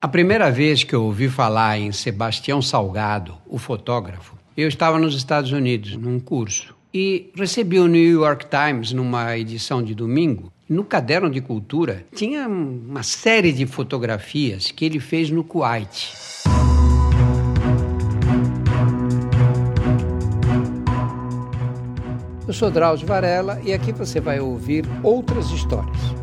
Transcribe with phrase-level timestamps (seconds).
[0.00, 5.16] A primeira vez que eu ouvi falar em Sebastião Salgado, o fotógrafo, eu estava nos
[5.16, 10.52] Estados Unidos num curso e recebi o New York Times numa edição de domingo.
[10.68, 16.12] No caderno de cultura tinha uma série de fotografias que ele fez no Kuwait.
[22.46, 26.17] Eu sou Drauzio Varela e aqui você vai ouvir outras histórias.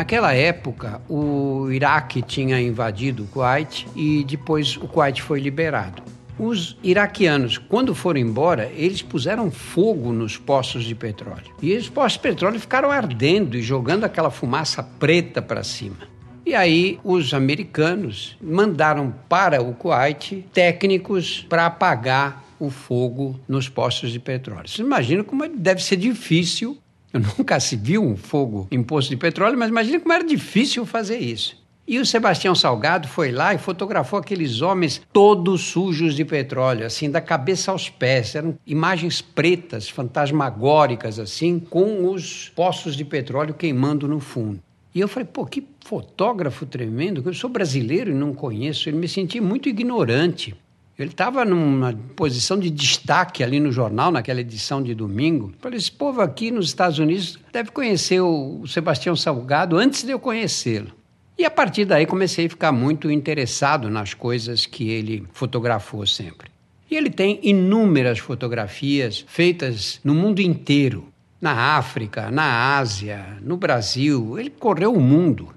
[0.00, 6.02] Naquela época, o Iraque tinha invadido o Kuwait e depois o Kuwait foi liberado.
[6.38, 11.52] Os iraquianos, quando foram embora, eles puseram fogo nos poços de petróleo.
[11.60, 15.98] E os poços de petróleo ficaram ardendo e jogando aquela fumaça preta para cima.
[16.46, 24.10] E aí os americanos mandaram para o Kuwait técnicos para apagar o fogo nos poços
[24.10, 24.66] de petróleo.
[24.66, 26.78] Você imagina como deve ser difícil
[27.18, 31.18] nunca se viu um fogo em poço de petróleo, mas imagina como era difícil fazer
[31.18, 31.60] isso.
[31.88, 37.10] E o Sebastião Salgado foi lá e fotografou aqueles homens todos sujos de petróleo, assim,
[37.10, 38.36] da cabeça aos pés.
[38.36, 44.62] Eram imagens pretas, fantasmagóricas, assim, com os poços de petróleo queimando no fundo.
[44.94, 48.88] E eu falei, pô, que fotógrafo tremendo, eu sou brasileiro e não conheço.
[48.88, 50.54] Ele me senti muito ignorante.
[51.02, 55.52] Ele estava numa posição de destaque ali no jornal, naquela edição de domingo.
[55.58, 60.18] Falei, esse povo aqui nos Estados Unidos deve conhecer o Sebastião Salgado antes de eu
[60.18, 60.92] conhecê-lo.
[61.38, 66.50] E a partir daí comecei a ficar muito interessado nas coisas que ele fotografou sempre.
[66.90, 71.08] E ele tem inúmeras fotografias feitas no mundo inteiro,
[71.40, 74.38] na África, na Ásia, no Brasil.
[74.38, 75.48] Ele correu o mundo.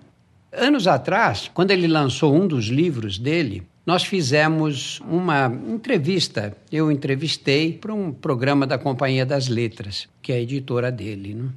[0.53, 6.55] Anos atrás, quando ele lançou um dos livros dele, nós fizemos uma entrevista.
[6.71, 11.33] Eu entrevistei para um programa da Companhia das Letras, que é a editora dele.
[11.33, 11.49] Né?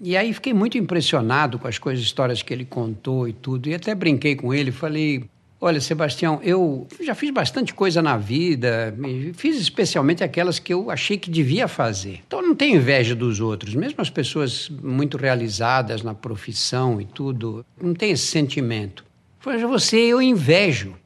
[0.00, 3.68] E aí fiquei muito impressionado com as coisas, histórias que ele contou e tudo.
[3.68, 5.24] E até brinquei com ele, falei:
[5.60, 8.94] Olha, Sebastião, eu já fiz bastante coisa na vida,
[9.34, 12.20] fiz especialmente aquelas que eu achei que devia fazer.
[12.26, 17.64] Então não tenho inveja dos outros, mesmo as pessoas muito realizadas na profissão e tudo,
[17.80, 19.04] não tem esse sentimento.
[19.38, 20.96] Falei, você eu invejo.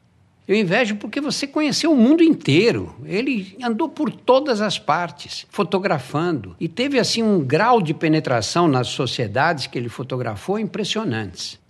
[0.48, 2.96] Eu invejo porque você conheceu o mundo inteiro.
[3.04, 6.56] Ele andou por todas as partes, fotografando.
[6.58, 11.60] E teve, assim, um grau de penetração nas sociedades que ele fotografou impressionantes.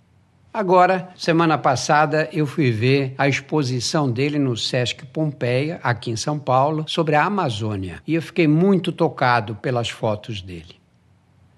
[0.53, 6.39] Agora, semana passada, eu fui ver a exposição dele no Sesc Pompeia, aqui em São
[6.39, 8.01] Paulo, sobre a Amazônia.
[8.07, 10.78] E eu fiquei muito tocado pelas fotos dele.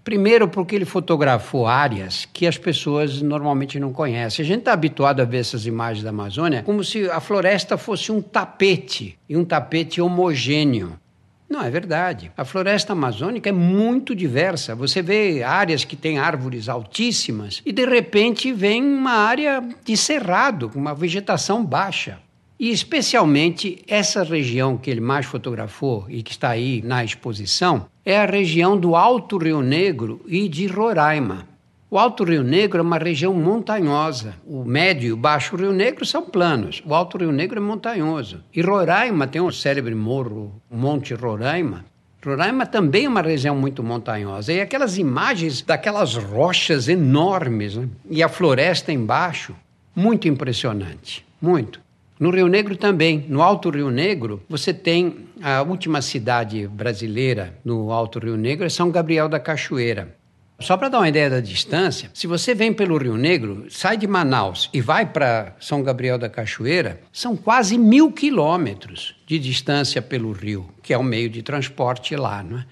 [0.04, 4.44] Primeiro, porque ele fotografou áreas que as pessoas normalmente não conhecem.
[4.44, 8.12] A gente está habituado a ver essas imagens da Amazônia como se a floresta fosse
[8.12, 11.00] um tapete, e um tapete homogêneo.
[11.48, 12.32] Não é verdade.
[12.38, 14.74] A floresta amazônica é muito diversa.
[14.74, 20.70] Você vê áreas que têm árvores altíssimas e de repente vem uma área de cerrado,
[20.70, 22.20] com uma vegetação baixa.
[22.58, 28.18] E especialmente essa região que ele mais fotografou e que está aí na exposição é
[28.18, 31.48] a região do Alto Rio Negro e de Roraima.
[31.90, 34.36] O Alto Rio Negro é uma região montanhosa.
[34.46, 36.82] O Médio e o Baixo Rio Negro são planos.
[36.86, 38.42] O Alto Rio Negro é montanhoso.
[38.56, 41.86] E Roraima tem um célebre morro, Monte Roraima.
[42.26, 44.54] Roraima também é uma região muito montanhosa.
[44.54, 47.90] E aquelas imagens daquelas rochas enormes né?
[48.10, 49.54] e a floresta embaixo,
[49.96, 51.26] muito impressionante.
[51.42, 51.82] Muito.
[52.22, 57.92] No Rio Negro também, no Alto Rio Negro, você tem a última cidade brasileira no
[57.92, 60.16] Alto Rio Negro, é São Gabriel da Cachoeira.
[60.60, 64.06] Só para dar uma ideia da distância, se você vem pelo Rio Negro, sai de
[64.06, 70.32] Manaus e vai para São Gabriel da Cachoeira, são quase mil quilômetros de distância pelo
[70.32, 72.44] rio, que é o meio de transporte lá.
[72.44, 72.66] Não é?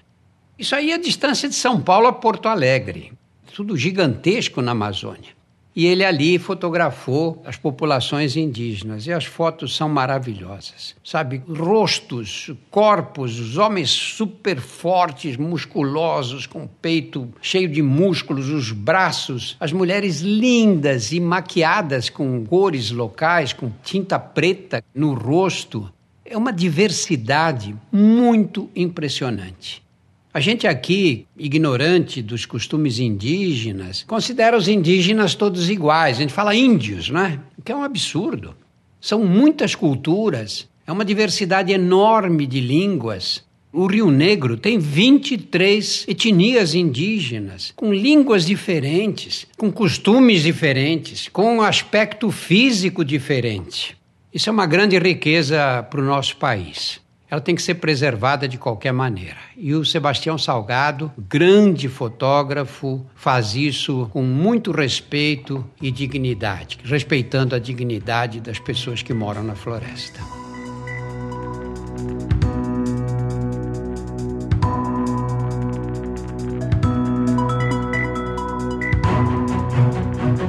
[0.56, 3.12] Isso aí é a distância de São Paulo a Porto Alegre.
[3.52, 5.39] Tudo gigantesco na Amazônia.
[5.74, 10.96] E ele ali fotografou as populações indígenas e as fotos são maravilhosas.
[11.04, 19.56] Sabe, rostos, corpos, os homens super fortes, musculosos, com peito cheio de músculos, os braços,
[19.60, 25.90] as mulheres lindas e maquiadas com cores locais, com tinta preta no rosto.
[26.24, 29.82] É uma diversidade muito impressionante.
[30.32, 36.18] A gente aqui, ignorante dos costumes indígenas, considera os indígenas todos iguais.
[36.18, 37.40] A gente fala índios, não é?
[37.58, 38.54] O que é um absurdo.
[39.00, 43.42] São muitas culturas, é uma diversidade enorme de línguas.
[43.72, 51.62] O Rio Negro tem 23 etnias indígenas, com línguas diferentes, com costumes diferentes, com um
[51.62, 53.96] aspecto físico diferente.
[54.32, 57.00] Isso é uma grande riqueza para o nosso país.
[57.30, 59.36] Ela tem que ser preservada de qualquer maneira.
[59.56, 67.58] E o Sebastião Salgado, grande fotógrafo, faz isso com muito respeito e dignidade, respeitando a
[67.58, 70.20] dignidade das pessoas que moram na floresta.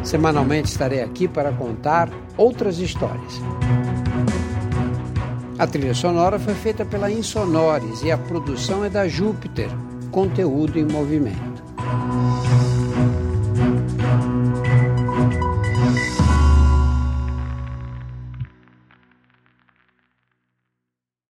[0.04, 3.40] Semanalmente estarei aqui para contar outras histórias.
[5.62, 9.70] A trilha sonora foi feita pela Insonores e a produção é da Júpiter,
[10.10, 11.62] conteúdo em movimento.